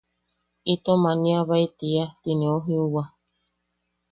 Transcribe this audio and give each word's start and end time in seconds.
Itom 0.73 1.01
aniabae 1.11 1.67
tia 1.77 2.05
ti 2.21 2.31
neu 2.39 2.57
jiuwa. 2.65 3.03